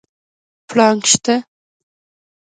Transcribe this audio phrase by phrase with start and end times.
[0.69, 1.35] پړانګ شته؟